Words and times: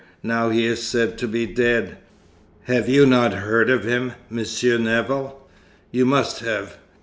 Now 0.23 0.49
he 0.49 0.65
is 0.65 0.81
said 0.81 1.19
to 1.19 1.27
be 1.27 1.45
dead. 1.45 1.97
Have 2.63 2.89
you 2.89 3.05
not 3.05 3.35
heard 3.35 3.69
of 3.69 3.83
him, 3.83 4.13
Monsieur 4.31 4.79
Nevill? 4.79 5.39
You 5.91 6.07
must 6.07 6.39
have. 6.39 6.79